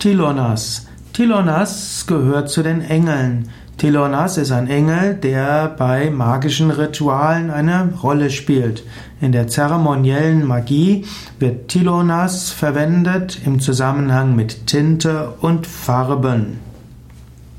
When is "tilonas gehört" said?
1.12-2.48